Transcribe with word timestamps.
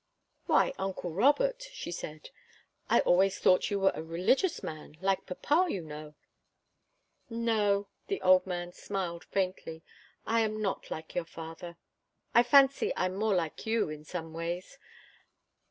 "Why, 0.47 0.73
uncle 0.79 1.13
Robert," 1.13 1.69
she 1.73 1.91
said, 1.91 2.31
"I 2.89 3.01
always 3.01 3.37
thought 3.37 3.69
you 3.69 3.79
were 3.79 3.91
a 3.93 4.01
religious 4.01 4.63
man 4.63 4.97
like 4.99 5.27
papa, 5.27 5.67
you 5.71 5.83
know." 5.83 6.15
"No." 7.29 7.87
The 8.07 8.19
old 8.23 8.47
man 8.47 8.71
smiled 8.73 9.23
faintly. 9.25 9.83
"I'm 10.25 10.59
not 10.59 10.89
like 10.89 11.13
your 11.13 11.25
father. 11.25 11.77
I 12.33 12.41
fancy 12.41 12.91
I'm 12.95 13.13
more 13.15 13.35
like 13.35 13.67
you 13.67 13.89
in 13.91 14.03
some 14.03 14.33
ways. 14.33 14.79